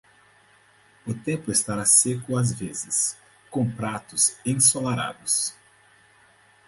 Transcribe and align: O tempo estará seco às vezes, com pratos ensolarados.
O 1.05 1.13
tempo 1.13 1.51
estará 1.51 1.85
seco 1.85 2.35
às 2.35 2.51
vezes, 2.51 3.15
com 3.51 3.69
pratos 3.69 4.35
ensolarados. 4.43 5.53